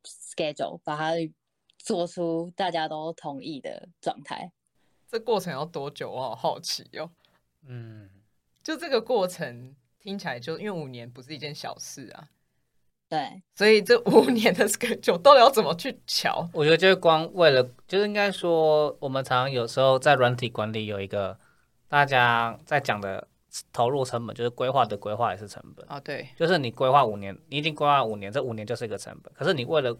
[0.03, 1.11] schedule，把它
[1.83, 4.51] 做出大家都同意的状态。
[5.07, 6.09] 这过程要多久？
[6.09, 7.11] 我好好奇哦。
[7.67, 8.09] 嗯。
[8.63, 12.29] 就这个过程听起来，就因为五年不是一件小事啊。
[13.09, 16.49] 对，所以这五年的 schedule 到底要怎么去瞧？
[16.53, 21.37] 我觉得就是光为了，就是应该说，我们常常有时候在软体管理有一个
[21.89, 23.27] 大家在讲的
[23.71, 25.99] 投入成本，就是规划的规划也是成本啊。
[25.99, 29.31] 对，就是你规划五年，你已经规划五年，这五年就是一个成本。
[29.33, 29.95] 可是你为了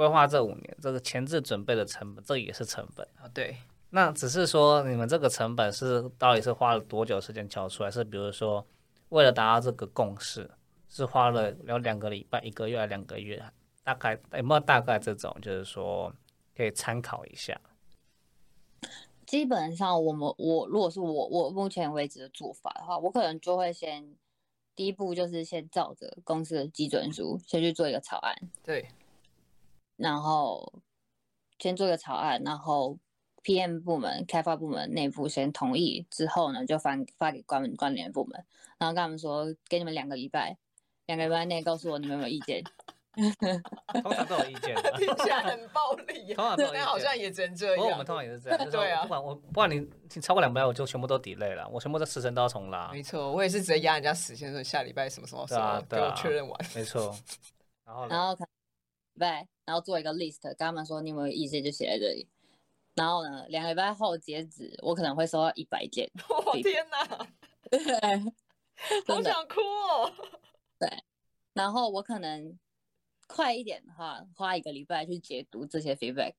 [0.00, 3.28] 规划这五年，这个前置准备的成本，这也是成本啊。
[3.34, 3.54] 对。
[3.90, 7.90] 那只是说，你们这个成本是到底是花了多久时间交出来？
[7.90, 8.66] 是比如说，
[9.10, 10.50] 为了达到这个共识，
[10.88, 13.44] 是花了有两个礼拜、一个月、两个月，
[13.84, 15.36] 大概有没有大概这种？
[15.42, 16.10] 就是说
[16.56, 17.60] 可以参考一下。
[19.26, 24.16] 基本上，我们我如果是我我目前为止的做法的话，我可能就会先
[24.74, 28.34] 第一步就是先照着公司的基准书先去做一个草案。
[28.64, 28.88] 对。
[30.00, 30.82] 然后
[31.58, 32.98] 先做一个草案，然后。
[33.42, 33.80] P.M.
[33.80, 38.44] 部门、开发部门内部先同意之后呢，就发发给关关联部门，
[38.76, 40.58] 然后跟他们说，给你们两个礼拜，
[41.06, 42.62] 两个礼拜内告诉我你们有没有意见。
[44.02, 46.32] 通常都有意见，听起来很暴力。
[46.36, 47.76] 通常都 好像也只能这样。
[47.76, 49.00] 不过我们通常也是这样，对啊。
[49.04, 49.88] 不管我不管你
[50.20, 52.90] 超过两百，我就全部都抵累了，我全部都时程都要重拉。
[52.92, 56.60] 没错，我也是直接压人家时间，说下礼拜什么什么时候给我确认完。
[56.74, 57.16] 没错。
[57.86, 58.36] 然后然后
[59.18, 62.26] 对，然后做一个 list，跟他们说你有没有意见就写在这里。
[62.96, 66.10] 然后呢，两个礼拜后截止，我可能会收到一百件。
[66.44, 66.98] 我天哪！
[69.06, 70.12] 好想哭哦。
[70.76, 71.04] 对，
[71.52, 72.58] 然后我可能
[73.28, 76.32] 快一点的话，花一个礼拜去解读这些 feedback，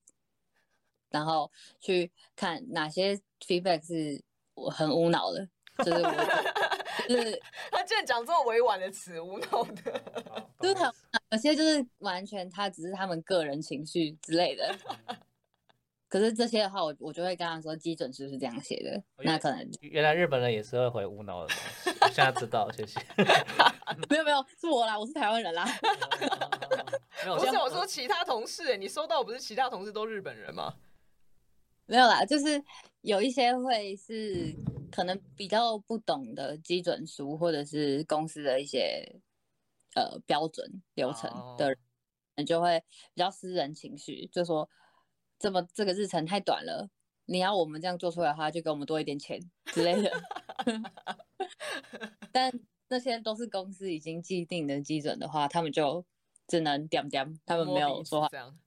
[1.10, 4.22] 然后去看哪些 feedback 是
[4.56, 7.42] 我很无脑的，就是我，就是
[7.72, 10.04] 他竟然讲这么委婉的词，无脑的，
[10.60, 10.94] 就是他
[11.32, 14.76] 有些就是完全他只是他们个人情绪之类的。
[16.08, 19.02] 可是这些的话，我我就会跟他说，基准是不是这样写的？
[19.24, 21.56] 那可能原来日本人也是会回无脑的东
[21.94, 23.00] 西，我现在知道，谢谢。
[24.10, 25.66] 没有没有，是我啦，我是台湾人啦。
[27.38, 30.74] 不是我说其他同事，你收到不是其他同事都日本人吗？
[31.86, 32.62] 没有啦，就是
[33.04, 34.54] 有一些会是
[34.92, 39.10] 可能比较不懂的基准书，或者是公司的一些
[39.96, 41.76] 呃标准流程的
[42.36, 44.70] 人，就会比较私人情绪，就说
[45.40, 46.90] 这么这个日程太短了，
[47.26, 50.12] 你要我们这样做出来的话，就给我们多一点钱之类的。
[52.32, 52.52] 但
[52.88, 56.06] 那些都是公司已经既定的基准的话，他们就
[56.48, 58.28] 只能点点，他们没有说话。
[58.30, 58.58] 这样。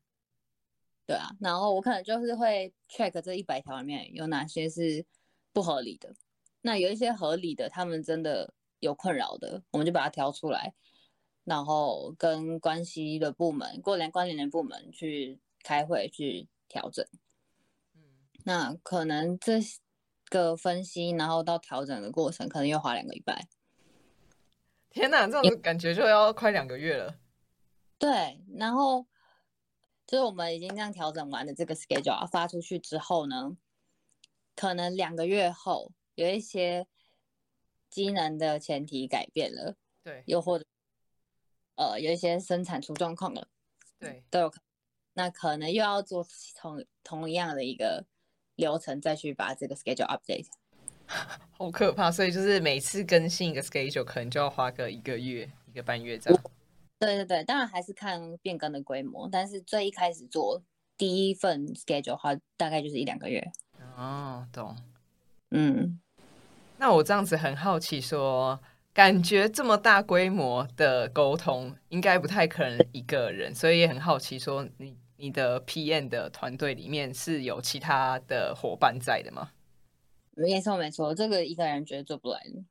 [1.06, 5.04] 对啊，然后我可能就是会 check 这一百条里面有哪些是
[5.52, 6.14] 不合理的，
[6.62, 10.72] 那有一些合理的，他们真的有困扰的，我们就把它挑出来，
[11.44, 17.07] 然后跟关系的部门、过联关联的部门去开会去调整。
[17.94, 18.02] 嗯，
[18.44, 19.61] 那可能这
[20.28, 23.46] 个分析，然后到调整的过程，可能要花两个礼拜。
[24.90, 27.18] 天哪，这种感觉就要快两个月了。
[27.98, 29.07] 对，然后。
[30.07, 33.57] 就是我们已经这样调整完的这个 schedule 发出去之后呢，
[34.54, 36.87] 可能两个月后有一些
[37.88, 40.66] 机能的前提改变了，对，又或者
[41.76, 43.48] 呃有一些生产出状况了，
[43.98, 44.60] 对，都有可
[45.14, 48.04] 那可能又要做同同样的一个
[48.56, 50.46] 流程再去把这个 schedule update，
[51.52, 56.42] 好可怕，所以就是每次更新一个 schedule 可能就要花个一个月一个半月这样。
[56.98, 60.62] 对对对，当然还是看变更的规模，但是最一开始做
[60.96, 63.52] 第一份 schedule 的话，大概就是一两个月。
[63.96, 64.76] 哦，懂。
[65.50, 66.00] 嗯，
[66.78, 68.58] 那我这样子很好奇，说
[68.94, 79.50] 感觉这么大规模的沟通，应该不太可能一个人，所以也很好奇，说你你的 PM 的团队里面是有其他的伙伴在的吗？
[80.30, 82.64] 没错没错，这个一个人绝对做不来的，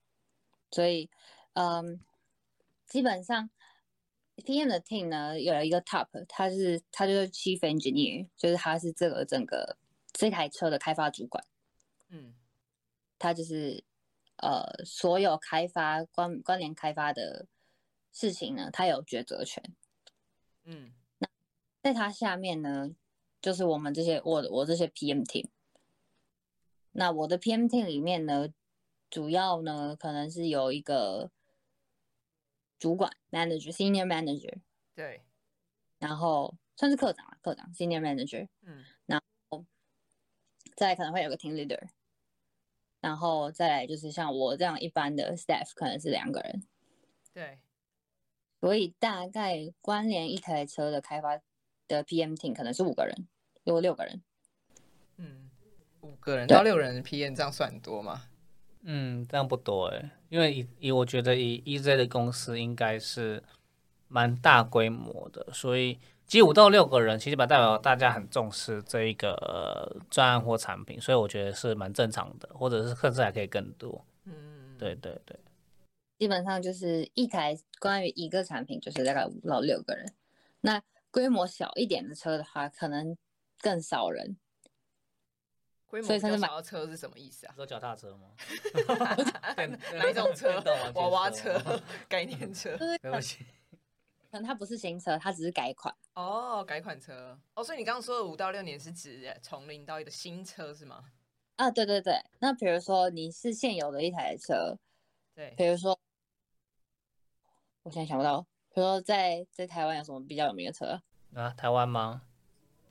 [0.71, 1.09] 所以
[1.53, 1.99] 嗯，
[2.87, 3.49] 基本上。
[4.35, 9.77] PM 的 team 呢有一个 top，他是他就是 chief engineer，就是他是这个整个
[10.11, 11.45] 这台车的开发主管。
[12.09, 12.33] 嗯，
[13.19, 13.83] 他就是
[14.43, 17.47] 呃所有开发关关联开发的
[18.11, 19.63] 事情呢，他有抉择权。
[20.65, 21.27] 嗯，那
[21.81, 22.93] 在他下面呢，
[23.41, 25.47] 就是我们这些我我这些 PM team。
[26.91, 28.49] 那我的 PM team 里面呢，
[29.09, 31.31] 主要呢可能是有一个。
[32.79, 34.59] 主管 manager senior manager
[34.93, 35.23] 对，
[35.99, 39.65] 然后算是科长啊，科长 senior manager 嗯，然后
[40.75, 41.87] 再可能会有个 team leader，
[43.03, 46.63] 然后再来就是像我这样一般的 staff 可能是两个人，
[47.33, 47.59] 对，
[48.61, 51.37] 所以大概关联一台车的开发
[51.89, 53.27] 的 PM team 可能是五个人，
[53.65, 54.23] 有六个人，
[55.17, 55.49] 嗯，
[55.99, 58.29] 五个人到六人 PM 这样算多吗？
[58.83, 63.43] 嗯，这样不多哎，因为以以我觉得以 EZ 的公司应该是
[64.07, 65.99] 蛮大规模的，所以
[66.33, 74.03] 其实五到六个人，其实代表大家很重视这一个专案或产品，所以我觉得是蛮正常的，或者是甚至还可以更多。
[74.23, 75.37] 嗯，对对对，
[76.17, 80.11] 基本上就是一台关于一个产品就是大概五到六个人，
[80.61, 83.15] 那规模小一点的车的话，可能
[83.61, 84.35] 更少人。
[86.01, 87.53] 所以他的买车是什么意思啊？
[87.55, 88.29] 说脚踏车吗？
[89.93, 90.59] 哪一种车？
[90.95, 91.61] 娃娃车、
[92.09, 92.75] 概念车？
[92.75, 93.45] 对不起，
[94.33, 95.93] 可能它不是新车，它只是改款。
[96.15, 97.39] 哦，改款车。
[97.53, 101.03] 哦，所以你刚刚说的五到六年是指从零到一的新车是吗？
[101.57, 102.19] 啊，对对对。
[102.39, 104.75] 那比如说你是现有的一台车，
[105.35, 105.95] 对，比如说，
[107.83, 108.41] 我现在想不到，
[108.73, 110.99] 比如说在在台湾有什么比较有名的车
[111.35, 111.51] 啊？
[111.51, 112.23] 台湾吗？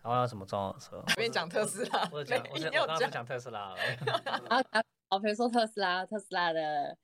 [0.01, 0.97] 台湾有什么重要的车？
[0.99, 3.75] 我跟你讲特斯拉， 我讲我我刚刚讲特斯拉。
[4.49, 4.63] 啊
[5.09, 5.19] 啊！
[5.19, 6.97] 比如说特斯拉，特斯拉的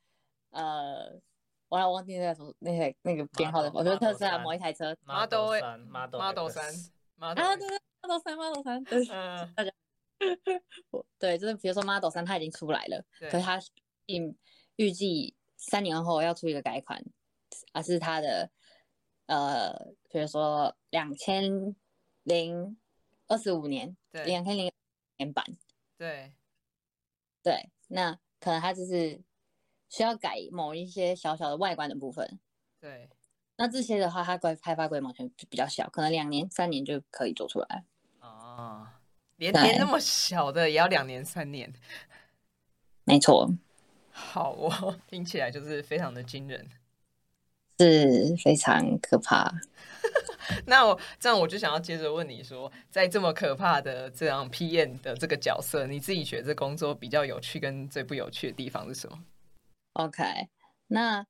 [0.51, 1.21] 呃，
[1.69, 6.75] 我来忘记那个什么那些那个编号的，我觉得特斯拉某一台车，Model 三，Model 三
[7.17, 9.05] ，Model 啊对对，Model 三，Model 三，对，
[9.55, 9.73] 大家，
[11.19, 13.61] 对，就是比如说 Model 三它已经出来了，可是它
[14.07, 14.35] 预
[14.77, 17.03] 预计三年后要出一个改款，
[17.73, 18.51] 而是它的
[19.27, 19.73] 呃，
[20.11, 21.75] 比如说两千
[22.23, 22.77] 零。
[23.31, 24.73] 二十五年，对两千零
[25.19, 25.45] 年版，
[25.99, 26.33] 对，
[27.43, 29.21] 对，那可能它就是
[29.89, 32.39] 需要改某一些小小的外观的部分，
[32.81, 33.09] 对，
[33.57, 37.85] 那这些的话，它规开发规模就比较小，可能两年三年就可以做出来。
[38.21, 38.87] 哦，
[39.37, 41.73] 连连那么小的也要两年三年，
[43.05, 43.51] 没错。
[44.11, 46.69] 好哦， 听起来就是非常的惊人，
[47.79, 49.53] 是非常可怕。
[50.67, 59.19] 那我这样我就想要接着问你说，在这么可怕的这样 PM 的这个角色，你自己觉得工作比较有趣跟最不有趣的地方是什么
[59.99, 60.23] ？OK，
[60.87, 61.27] 那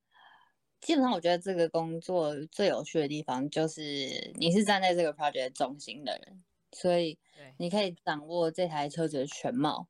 [0.78, 7.18] 基本上我觉得这个工作最有趣的地方就是你是站在这个 project 中心的人，所以
[7.56, 9.88] 你可以掌握这台车子的全貌，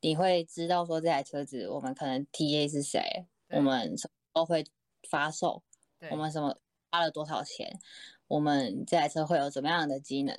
[0.00, 4.64] 你会知道说这台车子我们可能 TA 是谁，我们什么时候会
[5.10, 5.62] 发售，
[6.10, 6.58] 我们什么
[6.90, 7.78] 花了多少钱。
[8.26, 10.34] 我们这台车会有怎么样的机能。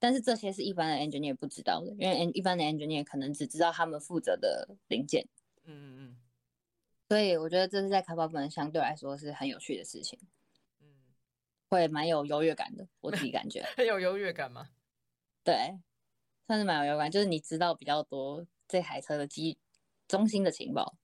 [0.00, 5.28] 但是这些是一般的 engineer 不知道的，因为一般的 engineer 可能只知道他们负责的零件。
[5.66, 6.16] 嗯嗯嗯。
[7.08, 10.18] 所以我觉得这是在开发部门相对来说是很有趣的事情。
[10.80, 10.86] 嗯。
[11.68, 13.64] 会蛮有优越感的，我自己感觉。
[13.76, 14.68] 很有优越感吗？
[15.44, 15.78] 对，
[16.46, 19.58] 算是蛮有优越感，就是你知道比较多这台车的机
[20.08, 20.96] 中心的情报，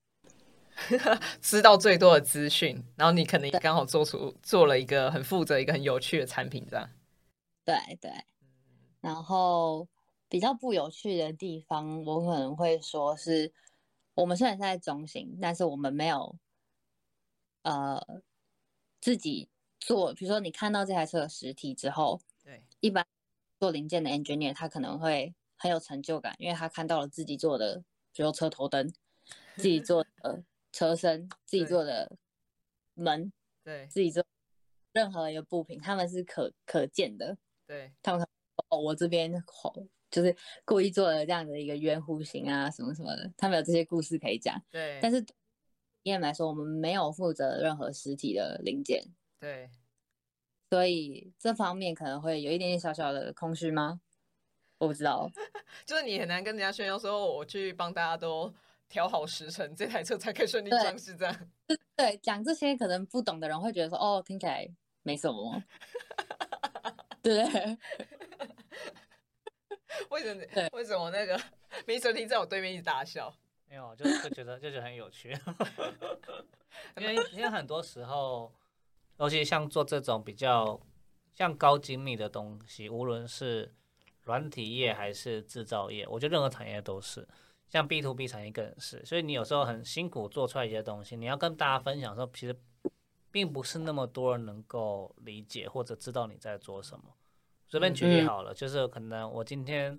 [1.40, 6.88] 知道最多的资讯，然后你可能刚好做出做了一个很负责、一个很有趣的产品，这样。
[7.64, 8.10] 对对。
[9.00, 9.88] 然后
[10.28, 13.52] 比较不有趣的地方，我可能会说是，
[14.14, 16.36] 我们虽然是在中心，但是我们没有，
[17.62, 18.22] 呃，
[19.00, 19.48] 自己
[19.80, 20.12] 做。
[20.14, 23.06] 比如说你看到这台车的实体之后，对，一般
[23.58, 27.82] 做零件的 engineer 他可能会很有成就感，因为他看到了自己做的，
[28.12, 28.92] 比如车头灯，
[29.56, 30.42] 自己 做的
[30.72, 32.16] 车身，自己做的
[32.94, 33.32] 门，
[33.64, 34.24] 对，自己做
[34.92, 38.26] 任何一个部品，他们是可可见的，对他们。
[38.68, 39.74] 哦，我这边好，
[40.12, 44.62] 就是故意做了这样的一个圆弧形啊，什么什么的，他们有这些故事可以讲。
[44.70, 45.24] 对，但是
[46.02, 49.02] 验来说，我们没有负责任何实体的零件。
[49.40, 49.70] 对，
[50.70, 54.00] 所以这方面可能会有一点点小小的空虚吗？
[54.78, 55.30] 我不知道，
[55.86, 58.52] 就是你很难跟人家炫耀说，我去帮大家都
[58.88, 61.16] 调好时辰，这台车才可以顺利上市。
[61.16, 61.50] 这样，
[61.96, 64.68] 对，讲这些可能不懂的人会觉得说，哦，听起来
[65.02, 65.62] 没什么。
[67.22, 67.46] 对。
[70.10, 70.42] 为什么？
[70.72, 71.38] 为什么那个
[71.86, 72.12] Mr.
[72.12, 73.32] T 在我对面一直大笑？
[73.68, 75.36] 没有，就就觉得就觉得很有趣。
[76.96, 78.52] 因为因为很多时候，
[79.18, 80.78] 尤其像做这种比较
[81.34, 83.74] 像高精密的东西，无论是
[84.24, 87.26] 软体业还是制造业，我觉得任何产业都是。
[87.68, 89.02] 像 B to B 产业更是。
[89.06, 92.54] 所以你有时候很辛苦做出来一些东西，你要跟大家分享的时候，其实
[93.30, 97.04] 并不是那么多人能够理解或者知道你在做什么。
[97.72, 99.98] 随便举例好了，就是可能我今天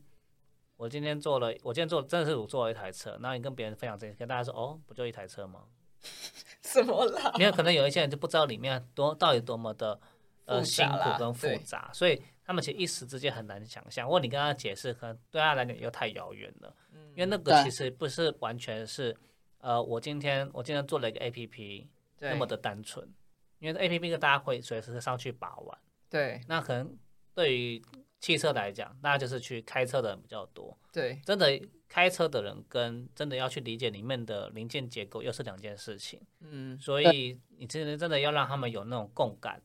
[0.78, 5.64] 我今天做了，我今天做真的是我做了一台车，那你跟别人分享这，跟大家说哦，不就一台车吗？
[6.62, 7.32] 什么啦？
[7.40, 10.00] 因为可能有一些人就不知道里面多到底多么的
[10.46, 14.08] 呃辛苦跟复杂，所以他们其实一时之间很难想象。
[14.08, 16.72] 或你跟他解释，可能对他来讲又太遥远了。
[16.92, 19.18] 嗯，因为那个其实不是完全是
[19.58, 23.12] 呃，我今天我今天做了一个 A P P 那么的单纯，
[23.58, 25.76] 因为 A P P 大家会随时上去把玩。
[26.08, 26.96] 对，那可能。
[27.34, 27.82] 对于
[28.20, 30.78] 汽车来讲，那就是去开车的人比较多。
[30.92, 31.60] 对，真的
[31.90, 36.22] 开车的人跟真的要去理解里面的零件结构又是两件事情。
[36.40, 39.62] 嗯，所以你真的真的要让他们有那种共感，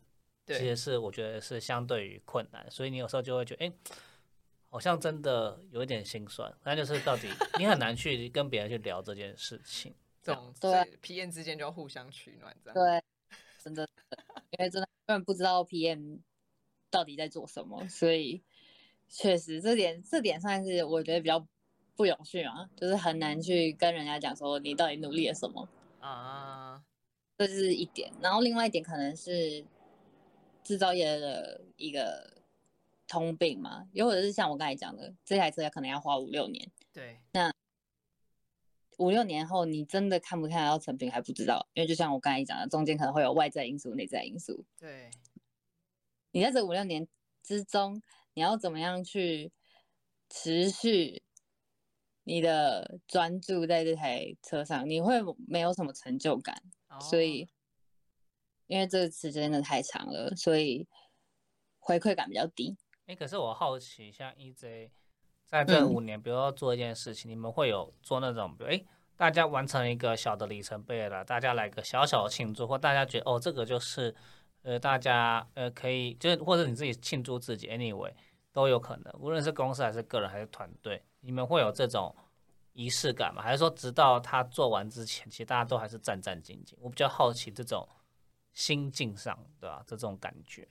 [0.46, 2.68] 其实是我觉得是相对于困难。
[2.70, 3.72] 所以你有时候就会觉得，哎，
[4.70, 6.52] 好像真的有一点心酸。
[6.64, 9.94] 那就是到底 你很难去跟别人去聊这件事情。
[10.20, 13.02] 这种对 PM 之间就要互相取暖，这样对，
[13.62, 13.88] 真的，
[14.50, 16.18] 因为真的根本不知道 PM。
[16.91, 17.89] 到底在做什么？
[17.89, 18.43] 所以
[19.09, 21.47] 确实这点这点算是我觉得比较
[21.97, 25.68] 不有趣嘛，就是很难去跟人家讲说你到底努力了什么
[26.01, 26.82] 啊，
[27.36, 28.12] 这是一点。
[28.20, 29.64] 然后另外一点可能是
[30.62, 32.43] 制造业的一个
[33.07, 36.70] 通病嘛，又或者是像我刚才讲的，这台车可能要花五六年。
[36.93, 37.53] 对，那
[38.99, 44.64] 五六年后你真的看不看到成品还不知道，因为就像我刚才讲的，中间可能会有外在因素、内在因素。
[44.78, 45.11] 对。
[46.30, 47.08] 你在这五六年
[47.42, 48.02] 之中，
[48.34, 49.50] 你要怎么样去
[50.28, 51.22] 持续
[52.24, 54.88] 你的专注在这台车上？
[54.88, 56.62] 你会没有什么成就感，
[57.00, 57.48] 所以
[58.66, 60.86] 因为这个时间真的太长了，所以
[61.78, 62.76] 回馈感比较低。
[63.06, 64.90] 哎，可是我好奇，像 EJ
[65.46, 68.84] 在这五年，比如说做一件事情，你们会有做那种，比如哎，
[69.16, 74.14] 大家完成一个小的里程碑了，大家来个小小的庆祝，或大家觉得哦，这个就是。
[74.68, 78.12] 呃，大家呃可以，就是或者你自己庆祝自己，anyway
[78.52, 82.14] 都有可能，无论是公司还是个人还是团队，你们会有这种
[82.74, 83.40] 仪式感吗？
[83.40, 86.74] 还是说直到他做完之前，其实大家都还是战战兢兢？
[86.80, 87.88] 我比较好奇这种
[88.52, 89.82] 心境上，对吧？
[89.86, 90.68] 这种感觉，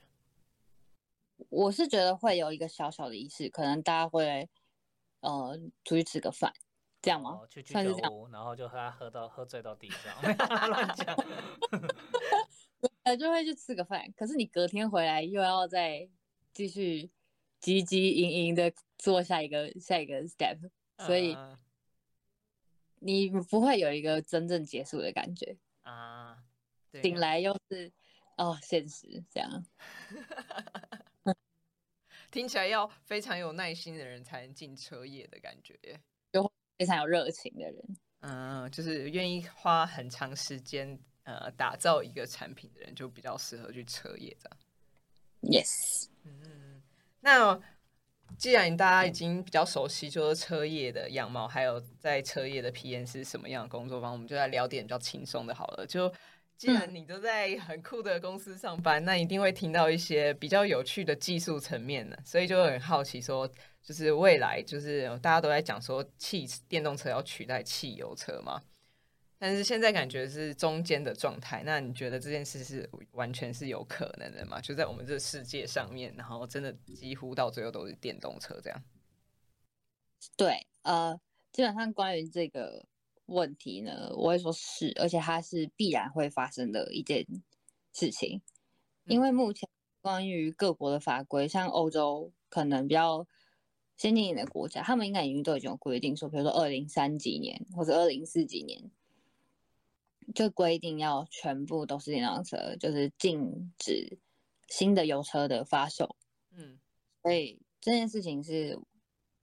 [1.49, 4.47] 我是觉得会有一个小小的仪式，可能大家会
[5.21, 6.53] 呃出去吃个饭，
[7.01, 7.39] 这样吗？
[7.49, 10.13] 去居酒屋，然后就和他喝到喝醉到地上，
[10.69, 11.17] 乱讲。
[13.07, 16.09] 呃，就会去吃个饭，可是你隔天回来又要再
[16.51, 17.09] 继续
[17.61, 20.57] 汲汲营营的做下一个下一个 step，
[20.97, 21.33] 所以
[22.99, 25.55] 你不会有一个真正结束的感觉。
[25.83, 26.43] 啊。
[27.01, 27.89] 醒来又是
[28.35, 29.65] 哦，现实这样，
[32.29, 35.79] 听起来要非常有耐心的人才能进车业的感觉，
[36.33, 40.99] 就非常有热情的人，嗯，就是愿意花很长时间。
[41.27, 44.57] 呃，打造一个产品的人就比较适合去车业这样。
[45.41, 46.81] Yes，嗯，
[47.19, 47.59] 那
[48.37, 55.85] 既然大家已经比较熟悉，就是车业的样貌，还有在车业的 PM 是什么样的工作方，我们就来聊点比较轻松的好了。
[55.85, 56.09] 就
[56.55, 63.45] 既然你都在很酷的公司上班，那一定会听到一些比较有趣的技术层面的，所以就很好奇说，
[63.83, 68.63] 就是未来就是大家都在讲说汽电动车要取代汽油车嘛，
[69.37, 71.63] 但是现在感觉是中间的状态。
[71.65, 74.59] 那你觉得这件事是完全是有可能的吗？
[74.61, 78.83] 就在我们这个世界上面，然后真的几乎到最后都是电动车这样？
[80.35, 81.19] 对，呃，
[81.51, 82.85] 基本上关于这个。
[83.27, 84.09] 问题呢？
[84.15, 87.27] 我会说是，而且它是必然会发生的一件
[87.91, 88.41] 事情，
[89.03, 89.67] 因为目前
[89.99, 93.27] 关于各国的法规，像欧洲可能比较
[93.97, 98.89] 先进一点的国家，他们应该已经都已经有规定说，比如说二零三几年或者二零四几年，
[100.33, 104.17] 就规定要全部都是电动车，就是禁止
[104.67, 106.15] 新的油车的发售。
[106.51, 106.79] 嗯，
[107.21, 108.79] 所以这件事情是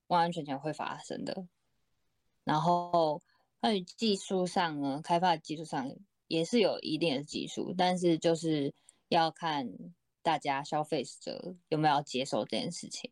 [0.06, 1.46] 完完全全会发生的，
[2.44, 3.22] 然后。
[3.60, 5.90] 关于技术上呢，开发的技术上
[6.26, 8.74] 也是有一定的技术，但是就是
[9.08, 9.66] 要看
[10.20, 13.10] 大家消费者有没有接受这件事情，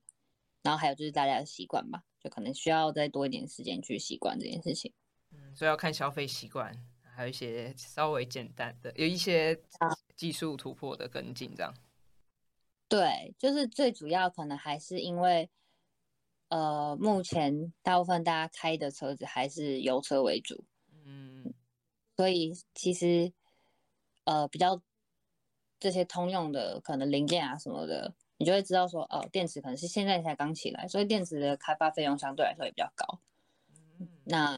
[0.61, 4.93] 然后还有就是大家的习惯吧，就可能需要再多一点时间去习惯这件事情。
[5.31, 6.79] 嗯，所以要看消费习惯，
[7.15, 9.61] 还有一些稍微简单的，有一些
[10.17, 11.75] 技术突破的跟进这样。
[12.89, 15.51] 对，就是最主要可能还是因为。
[16.49, 20.67] 呃，目前大部分大家开的车子还是油车为主，
[21.07, 21.55] 嗯，
[22.15, 23.33] 所以其实
[24.25, 24.79] 呃比较
[25.81, 33.19] 这些通用的可能零件啊什么的，你就会知道说，哦，电池可能是现在才刚起来，所以电池的开发费用相对来说也比较高，
[33.99, 34.55] 嗯，那